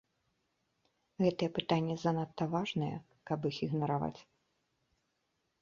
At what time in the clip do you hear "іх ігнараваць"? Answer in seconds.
3.51-4.19